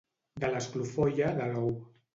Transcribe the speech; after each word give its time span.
De 0.43 0.49
l'esclofolla 0.55 1.31
de 1.41 1.51
l'ou. 1.55 1.73